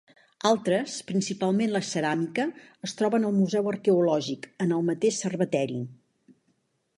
Altres, 0.51 0.93
principalment 1.09 1.69
la 1.75 1.81
ceràmica, 1.89 2.45
es 2.87 2.97
troben 3.01 3.27
al 3.29 3.35
Museu 3.43 3.69
Arqueològic 3.73 4.49
en 4.67 4.75
el 4.79 4.89
mateix 4.89 5.21
Cerveteri. 5.27 5.79